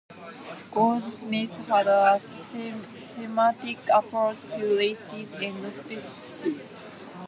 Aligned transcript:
Goldsmith 0.71 1.67
had 1.67 1.85
a 1.85 2.17
thematic 2.17 3.77
approach 3.93 4.41
to 4.45 4.75
races 4.75 5.31
and 5.33 5.73
spaceships. 5.73 6.43